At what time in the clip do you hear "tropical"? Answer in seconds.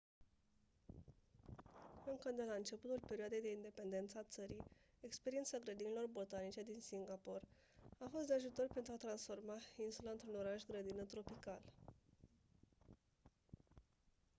11.03-11.61